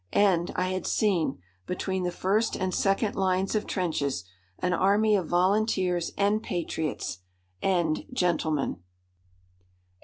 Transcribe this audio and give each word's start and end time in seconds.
And 0.13 0.49
I 0.55 0.69
had 0.69 0.87
seen, 0.87 1.37
between 1.67 2.01
the 2.05 2.11
first 2.11 2.55
and 2.55 2.73
second 2.73 3.15
lines 3.15 3.53
of 3.53 3.67
trenches, 3.67 4.23
an 4.57 4.73
army 4.73 5.15
of 5.15 5.27
volunteers 5.27 6.11
and 6.17 6.41
patriots 6.41 7.19
and 7.61 8.03
gentlemen. 8.11 8.77